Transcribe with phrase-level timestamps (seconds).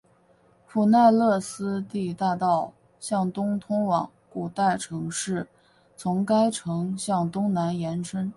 [0.65, 5.47] 普奈勒斯蒂大道向东通往古代城市
[5.95, 8.27] 从该城向东南延伸。